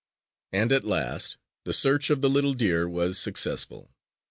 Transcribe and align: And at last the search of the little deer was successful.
And 0.51 0.71
at 0.71 0.83
last 0.83 1.37
the 1.63 1.73
search 1.75 2.09
of 2.09 2.21
the 2.21 2.29
little 2.31 2.55
deer 2.55 2.89
was 2.89 3.19
successful. 3.19 3.91